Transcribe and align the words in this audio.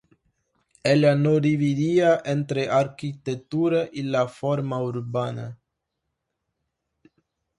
Ella 0.83 1.13
no 1.15 1.39
dividía 1.39 2.23
entre 2.25 2.69
arquitectura 2.71 3.87
y 3.93 4.01
la 4.01 4.27
forma 4.27 4.81
urbana. 4.81 5.59